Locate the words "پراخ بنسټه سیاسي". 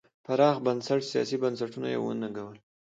0.25-1.37